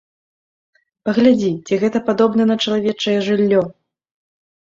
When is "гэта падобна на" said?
1.83-2.55